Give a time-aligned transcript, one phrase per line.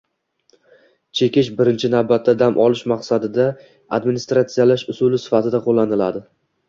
[1.19, 3.45] Chekish birinchi navbatda dam olish maqsadida
[3.99, 6.25] administratsiyalash usuli sifatida qo'llaniladi.